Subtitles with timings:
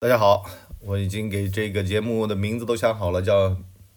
[0.00, 0.48] 大家好，
[0.78, 3.56] 我已经给这个节目的名字都想好了，叫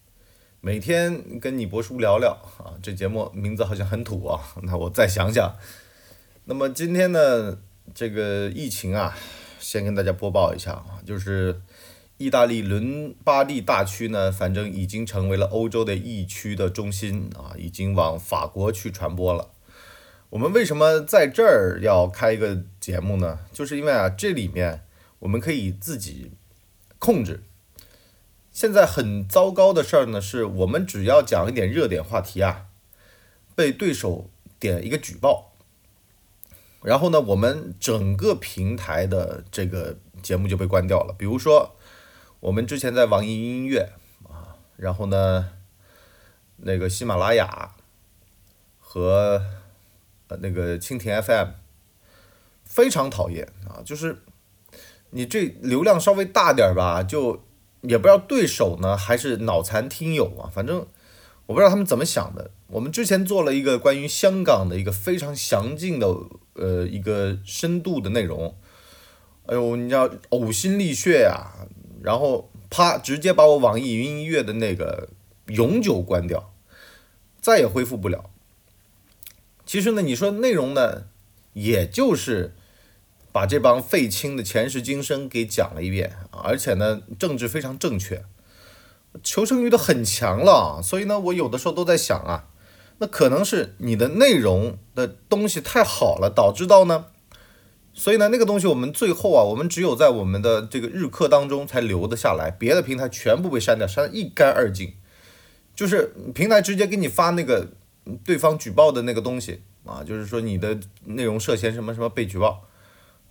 [0.59, 2.73] “每天跟你博叔聊聊”啊。
[2.81, 5.55] 这节目名字好像很土啊，那我再想想。
[6.45, 7.59] 那么今天呢，
[7.93, 9.15] 这个疫情啊，
[9.59, 11.61] 先跟大家播报一下啊，就是
[12.17, 19.49] 意大利伦巴第大区呢，反正已经成为了欧洲的疫区的中心啊，已经往法国去传播了。
[20.31, 23.37] 我们为什么在这儿要开一个节目呢？
[23.53, 24.81] 就是因为啊，这里面。
[25.21, 26.33] 我们可以自己
[26.99, 27.43] 控制。
[28.51, 32.67] 现在很糟糕的事儿呢，是我们只要讲一点热点话题啊，
[33.55, 34.29] 被对手
[34.59, 35.53] 点一个举报，
[36.83, 41.15] 然后呢，我们整个平台的这个节目就被关掉了。
[41.17, 41.77] 比如说，
[42.41, 43.93] 我们之前在网易云音乐
[44.27, 45.53] 啊，然后呢，
[46.57, 47.75] 那个喜马拉雅
[48.79, 49.41] 和
[50.27, 51.51] 呃那个蜻蜓 FM，
[52.65, 54.17] 非常讨厌啊，就是。
[55.11, 57.43] 你这流量稍微大点吧，就
[57.81, 60.85] 也不知道对手呢还是脑残听友啊，反正
[61.45, 62.51] 我不知道他们怎么想的。
[62.67, 66.07] 我们之前做了一个关于香港的一个非常详尽的
[66.53, 68.55] 呃一个深度的内容，
[69.47, 71.67] 哎呦，你知道呕心沥血呀，
[72.01, 75.09] 然后啪直接把我网易云音乐的那个
[75.47, 76.53] 永久关掉，
[77.41, 78.29] 再也恢复不了。
[79.65, 81.07] 其实呢，你说内容呢，
[81.51, 82.55] 也就是。
[83.31, 88.25] 把这帮废青的前世今生给讲了一遍而且呢，政治非常正确，
[89.23, 92.49] 求生欲都很强了，所以呢，我有的时候都在想啊，
[92.97, 97.05] 那可能是你的内容的东西太好了，导致到呢，
[97.93, 104.93] 所以呢，那个东西我们最后啊，我们只有在我们的这个日课当中才留得下来，别的平台全部被删掉，删得一干二净，
[105.73, 107.69] 就是平台直接给你发那个
[108.25, 112.67] 对方举报的那个东西啊，就是说你的内容涉嫌什么什么被举报。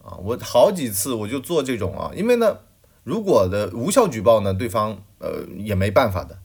[0.03, 2.61] 啊，我好几次我就做这种啊，因为呢，
[3.05, 6.39] 如果的无效举报呢，对方呃也没办法的，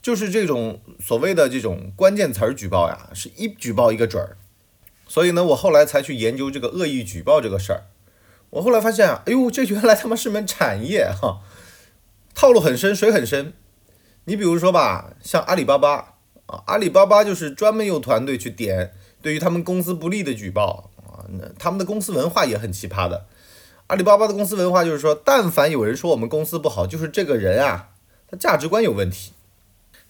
[0.00, 4.38] 就是这种所谓的这种关键词儿举报呀，是一举报一个准儿，
[5.06, 7.82] 所以呢，我后来才去研究这个恶意举报这个事儿，
[8.50, 11.42] 我后来发现啊，哎呦，这原来他妈是门产业哈，
[12.34, 13.52] 套路很深，水很深。
[14.24, 16.14] 你比如说吧，像阿里巴巴
[16.46, 20.90] 啊，阿里巴巴就是专门有团队去点对于他们公司不利的举报。
[21.28, 23.26] 那他们的公司文化也很奇葩的。
[23.88, 27.90] 阿里巴巴的公司文化就是说，但凡有人说我们公司不好，就是这个人啊，
[28.26, 29.32] 他价值观有问题。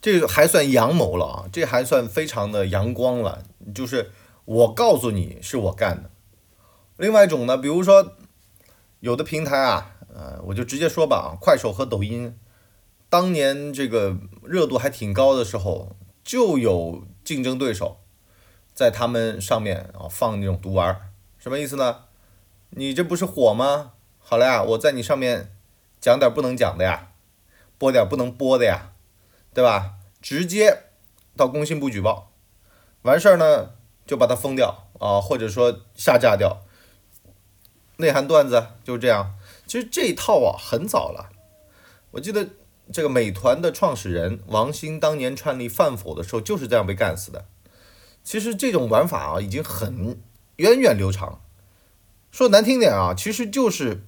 [0.01, 3.43] 这个还算阳谋了啊，这还算非常的阳光了。
[3.75, 4.11] 就是
[4.45, 6.11] 我告诉你是我干的。
[6.97, 8.13] 另外一种呢，比如说
[9.01, 12.35] 有的平台啊，呃，我就直接说吧啊，快手和抖音，
[13.11, 17.99] 当年这个热度还挺高的时候，就有竞争对手。
[18.77, 22.05] 在他们上面啊放那种毒丸，什么意思呢？
[22.69, 23.93] 你这不是火吗？
[24.19, 25.57] 好了呀，我在你上面
[25.99, 27.13] 讲点不能讲的呀，
[27.79, 28.93] 播点不能播的呀，
[29.55, 29.95] 对吧？
[30.21, 30.83] 直接
[31.35, 32.33] 到工信部举报，
[33.01, 33.71] 完事儿呢
[34.05, 36.63] 就把它封掉啊，或者说下架掉。
[37.97, 39.39] 内涵段子就是这样。
[39.67, 41.31] 其实这一套啊很早了，
[42.11, 42.47] 我记得
[42.93, 47.47] 这个美团的创始人王兴当年创立饭否的时候就是这样被干死的。
[48.27, 50.19] 其实这种玩法啊，已经很
[50.57, 51.41] 源远流长。
[52.33, 54.03] 说难听点啊，其实就是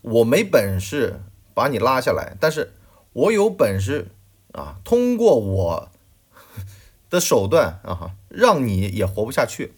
[0.00, 1.20] 我没本事
[1.54, 2.72] 把你拉下来，但是
[3.12, 4.08] 我有本事
[4.50, 5.88] 啊，通过我
[7.08, 9.72] 的手段啊，让你也活不下去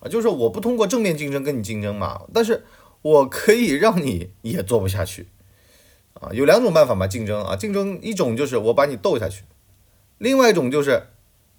[0.00, 0.04] 啊。
[0.06, 2.66] 就是我不通过正面竞争跟你竞争嘛，但是
[3.00, 5.28] 我可以让你也做不下去
[6.12, 6.28] 啊。
[6.34, 9.44] 有两种办法嘛，竞争啊，竞争一种就是我把你斗下去，
[10.18, 11.04] 另外一种就是。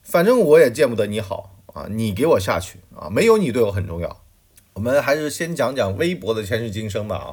[0.07, 4.23] 反正我也见不得你好啊，你给我下去啊，没有你对我很重要。
[4.72, 7.28] 我们还是先讲讲微博的前世今生吧啊。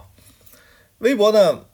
[0.98, 1.66] 微博呢，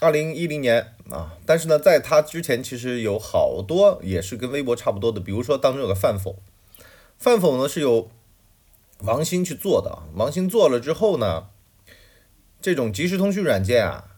[0.00, 6.42] 二零一零年啊，但是呢，在它之前其实有好多也是跟微博差不多的，比如说当中有个饭否，
[7.16, 8.10] 饭否呢是由
[9.02, 10.02] 王兴去做的啊。
[10.16, 11.50] 王兴做了之后呢，
[12.60, 14.16] 这种即时通讯软件啊，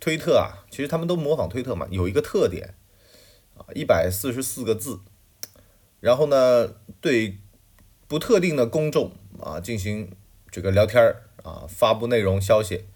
[0.00, 2.74] 推特啊，其实他们都模仿推特嘛，有一个特点
[3.58, 5.00] 啊，一百四十四个字。
[6.02, 7.38] 然后呢，对
[8.08, 10.10] 不特定的公众啊进行
[10.50, 12.86] 这个聊天儿啊，发布内容消息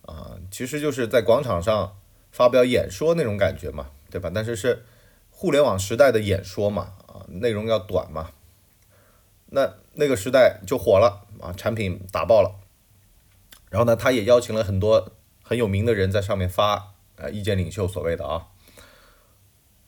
[0.00, 1.98] 啊，其实就是在广场上
[2.32, 4.32] 发表演说那种感觉嘛，对吧？
[4.34, 4.86] 但是是
[5.30, 8.30] 互联网时代的演说嘛，啊，内容要短嘛，
[9.50, 12.58] 那那个时代就火了啊，产品打爆了。
[13.68, 15.12] 然后呢，他也邀请了很多
[15.42, 18.46] 很有名的人在上面发呃意见领袖所谓的啊，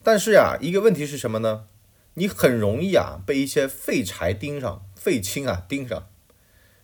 [0.03, 1.65] 但是呀，一个问题是什么呢？
[2.15, 6.09] 你很容易啊被一些废柴盯上，废青啊盯上，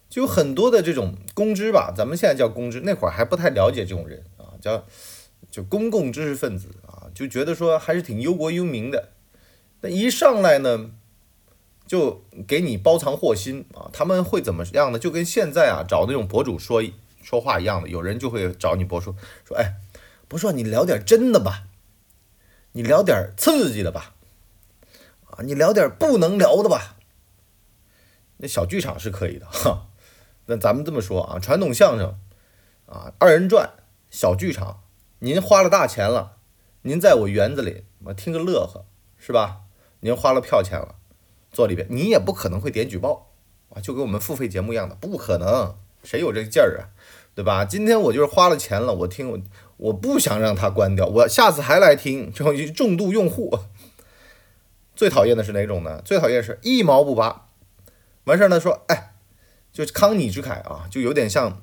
[0.09, 4.87] 就有很多的这种公知吧，咱们现在叫公知，那会儿还不太了解这种人啊，叫
[5.51, 9.11] 就公共知识分子啊，就觉得说还是挺忧国忧民的。
[9.83, 10.91] 那一上来呢，
[11.87, 14.99] 就给你包藏祸心啊，他们会怎么样呢？
[14.99, 16.83] 就跟现在啊找那种博主说
[17.23, 19.15] 说话一样的，有人就会找你博主
[19.47, 19.75] 说，哎，
[20.29, 21.65] 不说你聊点真的吧，
[22.73, 24.15] 你聊点刺激的吧，
[25.37, 26.97] 啊，你聊点不能聊的吧。
[28.39, 29.89] 那小剧场是可以的哈。
[30.47, 32.19] 那咱们这么说啊，传统相声
[32.87, 33.71] 啊，二人转、
[34.11, 34.83] 小剧场，
[35.19, 36.37] 您花了大钱了，
[36.83, 38.85] 您在我园子里我听个乐呵，
[39.19, 39.63] 是吧？
[40.01, 40.95] 您花了票钱了，
[41.51, 43.33] 坐里边，你也不可能会点举报
[43.71, 46.95] 啊，就跟我们付费节目一样的，不可能，谁有这劲儿啊？
[47.35, 47.65] 对吧？
[47.65, 49.39] 今天我就是花了钱了，我听我
[49.79, 53.59] 我不想让它关掉，我下次还来听，这种重度用户。
[54.97, 56.03] 最讨厌的是哪种呢？
[56.05, 57.51] 最讨厌是一毛不拔，
[58.25, 59.13] 完事儿呢说，哎。
[59.73, 61.63] 就康尼之凯啊，就有点像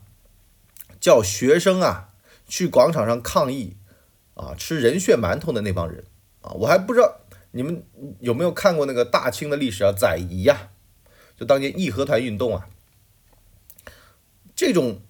[0.99, 2.09] 叫学生啊
[2.47, 3.75] 去广场上抗议
[4.35, 6.05] 啊，吃人血馒头的那帮人
[6.41, 7.83] 啊，我还不知道你们
[8.19, 10.69] 有没有看过那个大清的历史啊，载夷呀，
[11.35, 12.69] 就当年义和团运动啊，
[14.55, 15.01] 这种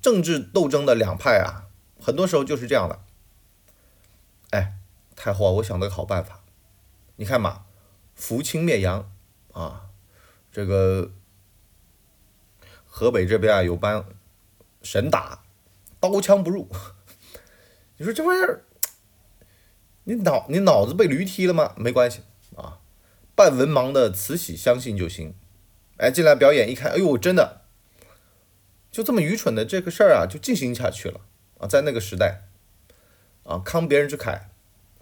[0.00, 1.66] 政治斗争的两派啊，
[2.00, 3.00] 很多时候就是这样的。
[4.50, 4.74] 哎，
[5.16, 6.43] 太后，我想了个好办法，
[7.16, 7.66] 你看嘛，
[8.14, 9.12] 扶清灭洋
[9.52, 9.90] 啊，
[10.52, 11.12] 这个。
[12.96, 14.06] 河北这边啊，有帮
[14.80, 15.42] 神打，
[15.98, 16.68] 刀枪不入。
[17.96, 18.62] 你说这玩意儿，
[20.04, 21.74] 你脑你脑子被驴踢了吗？
[21.76, 22.20] 没关系
[22.54, 22.78] 啊，
[23.34, 25.34] 半文盲的慈禧相信就行。
[25.96, 27.62] 哎，进来表演一看，哎呦，真的，
[28.92, 31.22] 就这么愚蠢的这个事儿啊，就进行下去了
[31.58, 31.66] 啊。
[31.66, 32.44] 在那个时代
[33.42, 34.42] 啊，慷别人之慨，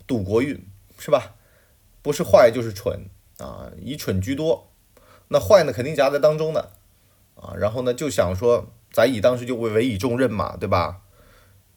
[0.06, 0.66] 赌国运，
[0.98, 1.34] 是吧？
[2.02, 3.08] 不是坏就是蠢
[3.38, 4.68] 啊，以蠢居多。
[5.28, 6.70] 那坏呢，肯定夹在当中的。
[7.34, 11.00] 啊，然后呢，就想说，载乙当时就会委以重任嘛，对吧？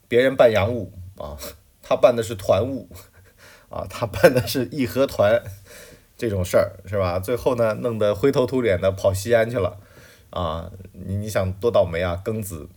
[0.08, 1.38] 别人办洋务啊，
[1.82, 2.90] 他办的是团务，
[3.70, 5.42] 啊，他办的是义和团
[6.18, 7.18] 这种事儿，是吧？
[7.18, 9.80] 最后呢，弄得灰头土脸的跑西安去了，
[10.30, 12.22] 啊，你你想多倒霉啊？
[12.24, 12.70] 庚子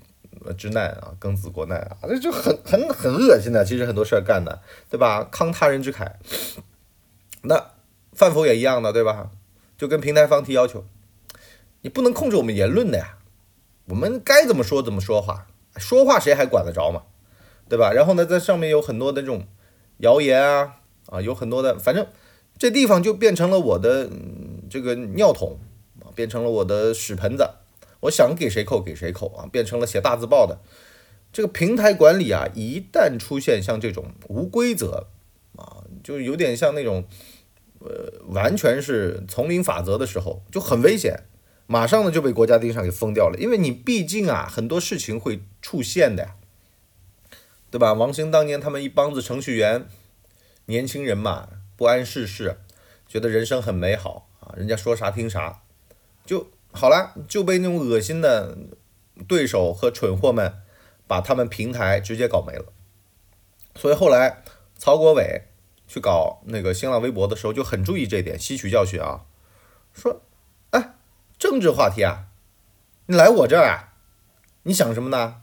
[0.57, 5.29] 之难啊，庚子国难啊，那就很很很恶心的，其实很多事儿干的，对吧？
[5.31, 6.11] 慷他人之慨，
[7.43, 7.73] 那
[8.13, 9.31] 范否也一样的，对吧？
[9.77, 10.85] 就跟平台方提要求。
[11.83, 13.19] 你不能控制我们言论的呀，
[13.87, 15.47] 我们该怎么说怎么说话，
[15.77, 17.05] 说话谁还管得着嘛，
[17.69, 17.93] 对吧？
[17.93, 19.47] 然后呢，在上面有很多的这种
[19.99, 22.05] 谣言啊啊，有很多的，反正
[22.59, 24.11] 这地方就变成了我的
[24.69, 25.61] 这个尿桶
[26.01, 27.49] 啊，变成了我的屎盆子，
[28.01, 30.59] 我想给谁扣给谁扣啊，变成了写大字报的
[31.33, 35.07] 这个平台管理啊，一旦出现像这种无规则
[35.59, 37.05] 啊，就有点像那种
[37.81, 41.25] 呃，完全是丛林法则的时候，就很危险。
[41.67, 46.37] 马上呢就被国家盯上给封掉了，因为你毕竟啊很多事情会出现的呀，
[47.71, 47.93] 对吧？
[47.93, 49.87] 王兴当年他们一帮子程序员，
[50.65, 52.57] 年轻人嘛不谙世事，
[53.07, 55.61] 觉得人生很美好啊，人家说啥听啥，
[56.25, 58.57] 就好了，就被那种恶心的
[59.29, 60.55] 对手和蠢货们
[61.07, 62.73] 把他们平台直接搞没了。
[63.75, 64.43] 所以后来
[64.79, 65.48] 曹国伟
[65.89, 69.23] 去搞那个新浪微博的时候就很注意这一点，吸取教训啊，
[69.93, 70.23] 说。
[70.71, 70.95] 哎
[71.39, 72.27] 政治话题啊，
[73.07, 73.95] 你来我这儿啊？
[74.65, 75.37] 你想什么呢？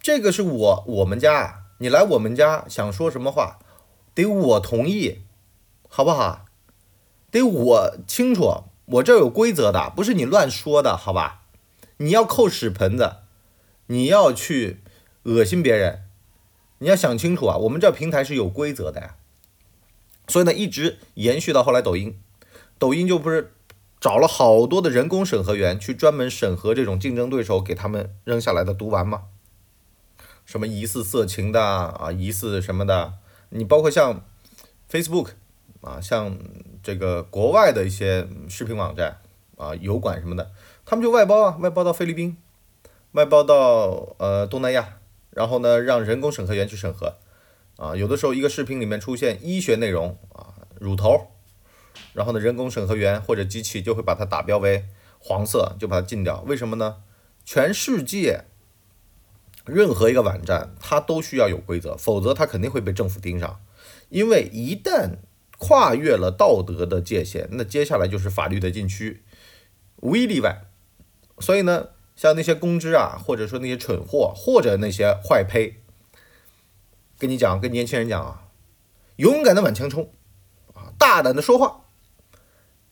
[0.00, 3.58] 这个是我我们家啊，你来我们家想说什么话，
[4.14, 5.22] 得我同意，
[5.88, 6.46] 好不好？
[7.30, 11.42] 得我清楚，我这儿有规则的，不是你乱说的，好吧？
[11.98, 13.16] 你要扣屎盆子，
[13.86, 14.80] 你要去
[15.24, 16.04] 恶心别人，
[16.82, 17.56] 你要想清楚啊！
[17.56, 19.14] 我们这平台是有规则的呀，
[20.26, 22.18] 所以呢，一直延续到后来抖音，
[22.78, 23.52] 抖音就不是。
[24.00, 29.26] 找了好多的人工审核员去专门审核这种竞争对手给他们扔下来的毒丸吗？
[30.44, 33.14] 什么疑似色情的啊，疑似什么的？
[33.50, 34.24] 你包括像
[34.90, 35.28] Facebook
[35.82, 36.36] 啊，像
[36.82, 39.18] 这个国外的一些视频网站
[39.56, 40.50] 啊，油管什么的，
[40.84, 42.36] 他们就外包啊，外包到菲律宾，
[43.12, 44.98] 外包到呃东南亚，
[45.32, 47.18] 然后呢让人工审核员去审核
[47.76, 51.28] 啊，有的时候一个视频里面出现医学内容啊，乳头。
[52.14, 54.86] 然后呢，人工审核员或者机器就会把它打标为
[55.18, 56.42] 黄色，就把它禁掉。
[56.46, 57.02] 为什么呢？
[57.44, 58.44] 全世界
[59.64, 63.60] 任何一个网站，它都需要有规则，否则它肯定会被政府盯上。
[64.08, 65.16] 因为一旦
[65.58, 69.22] 跨越了道德的界限，那接下来就是法律的禁区，
[69.96, 70.64] 无一例外。
[71.38, 71.88] 所以呢，
[72.22, 75.80] 像那些公知啊，或者说那些蠢货，或者那些坏胚，
[77.18, 78.44] 跟你讲，跟年轻人讲啊，
[79.16, 80.08] 勇敢的往前冲
[80.72, 81.80] 啊，大胆的说话。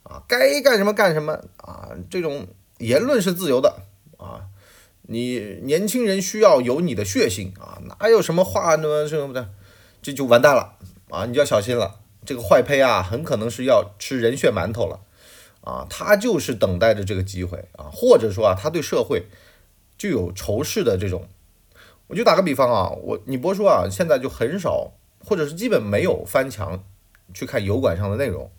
[0.03, 1.91] 啊，该干什么干什么啊！
[2.11, 3.83] 这种言论是自由的
[4.19, 4.49] 啊，
[5.03, 9.51] 你年轻人需要有你的血性啊，哪有什么话呢什么的，
[10.03, 10.77] 这就完蛋了
[11.11, 14.99] 啊，你就要小心了，这个坏胚啊，很可能是要吃人血馒头了
[15.61, 19.27] 啊，他就是等待着这个机会啊，或者说啊，他对社会
[19.99, 21.29] 就有仇视的这种。
[22.09, 26.85] 我就打个比方啊，我你不说啊，现在就很少，或者是基本没有翻墙
[27.33, 28.51] 去看油管上的内容，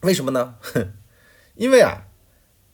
[0.00, 0.56] 为什么呢？
[1.54, 2.08] 因为啊，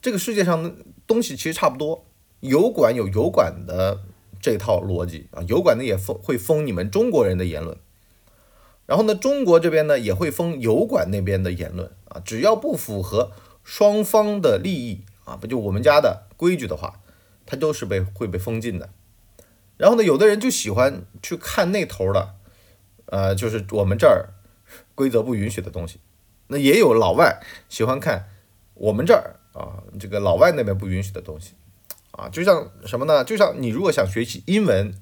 [0.00, 0.74] 这个世界上的
[1.06, 2.06] 东西其实差不多，
[2.40, 4.00] 油管有油管的
[4.40, 7.76] 这套逻辑啊，油管呢也封会封你们中国人的言论，
[8.90, 13.30] 然后呢，中国这边呢也会封油管那边的言论啊，只要不符合
[13.62, 17.00] 双方的利益啊，不就我们家的规矩的话，
[17.46, 18.90] 它都是被会被封禁的。
[19.76, 22.34] 然后呢，有的人就喜欢去看那头的，
[23.06, 24.30] 呃，就是我们这儿
[24.96, 26.00] 规则不允许的东西。
[26.48, 28.28] 那也有老外喜欢看
[28.74, 31.52] 我们这儿啊，这个老外那边不允许的东西
[32.10, 32.28] 啊。
[32.28, 33.22] 就像什么呢？
[33.22, 34.92] 就像你如果想学习英文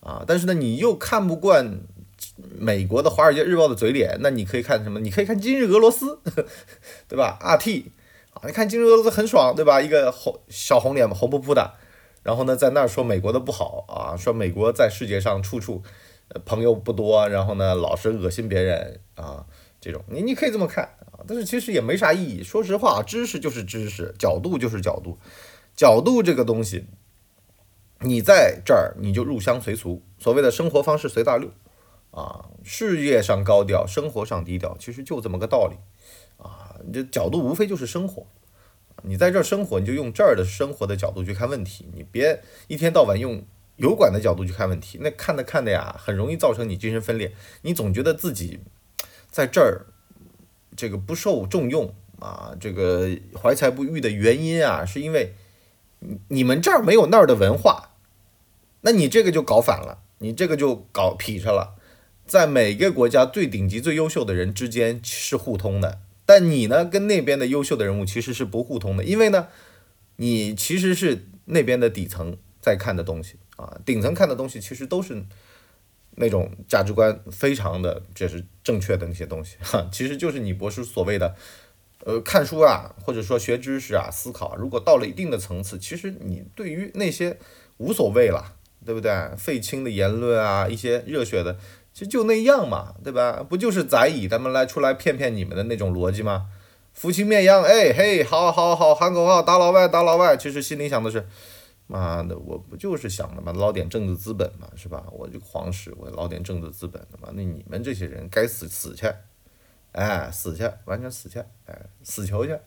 [0.00, 1.80] 啊，但是呢，你又看不惯
[2.36, 4.98] 美国的《华尔街日报》的嘴脸，那你可以看什么？
[5.00, 6.20] 你可以看《今日俄罗斯》，
[7.08, 7.84] 对吧？RT
[8.32, 9.80] 啊，你看《今日俄罗斯》很爽，对吧？
[9.80, 11.74] 一个红小红脸嘛，红扑扑的。
[12.22, 15.82] 然后呢，在那儿说美国的不好啊，说美国在世界上处处
[16.44, 19.44] 朋友不多，然后呢，老是恶心别人啊，
[19.80, 22.42] 这种你你可以这么看啊，但是其实也没啥意义。
[22.42, 25.18] 说实话，知识就是知识，角度就是角度，
[25.76, 26.86] 角度这个东西，
[28.00, 31.50] 你在这儿你就入乡随俗，所谓的生活方式随大流
[32.14, 35.74] 啊，事业上高调，生活上低调，其实就这么个道理
[36.38, 38.24] 啊，这角度无非就是生活。
[39.02, 43.42] 你在这儿生活，你就用这儿的生活的角度去看问题，你别一天到晚用
[43.76, 47.34] 油管的角度去看问题，那看的看的呀，很容易造成你精神分裂。
[47.62, 48.60] 你总觉得自己
[49.28, 49.86] 在这儿
[50.76, 55.34] 这个不受重用啊，这个怀才不遇的原因啊，是因为
[56.28, 57.90] 你们这儿没有那儿的文化，
[58.82, 61.74] 那你这个就搞反了，你这个就搞劈叉了。
[62.26, 66.00] 在每个国家最顶级、最优秀的人之间是互通的。
[66.26, 69.48] 但你呢，跟那边的优秀的人物其实是不互通的，因为呢，
[70.16, 75.22] 你其实是那边的底层在看的东西啊，顶层看的东西其实都是
[76.12, 81.36] 那种价值观非常的这是正确的那些东西 哈，其实就是你博士所谓的
[82.06, 87.36] 呃看书啊，或者说学知识啊，思考，如果到了一定的层次，其实你对于那些
[87.76, 89.12] 无所谓了，对不对？
[89.36, 91.58] 废青的言论啊，一些热血的。
[91.94, 93.42] 其实就那样嘛，对吧？
[93.48, 96.48] 不就是宰乙他们来出来骗骗你们的那种逻辑吗？
[96.92, 100.36] 扶清灭洋，哎嘿，好好好，喊口号，打老外，打老外。
[100.36, 101.24] 其实心里想的是，
[101.86, 105.06] 妈的，我不就是想的嘛，捞点政治资本嘛，是吧？
[105.12, 107.30] 我这个皇室，我捞点政治资本的嘛。
[107.32, 109.06] 那你们这些人该死死去，
[109.92, 112.58] 哎，死去，完全死去，哎，死球去。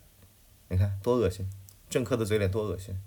[0.69, 1.49] 你看多恶心，
[1.89, 2.97] 政客的嘴脸多恶心，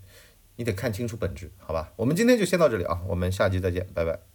[0.57, 1.93] 你得看清楚本质，好吧？
[1.97, 4.30] 我们今天就先到这里啊，我们下期再见，拜拜。